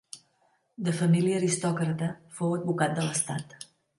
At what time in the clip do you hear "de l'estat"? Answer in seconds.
3.01-3.57